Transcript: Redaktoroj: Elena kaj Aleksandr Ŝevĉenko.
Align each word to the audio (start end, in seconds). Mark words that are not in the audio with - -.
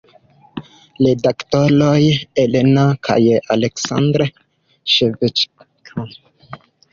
Redaktoroj: 1.07 1.99
Elena 2.43 2.85
kaj 3.09 3.19
Aleksandr 3.57 4.25
Ŝevĉenko. 4.95 5.69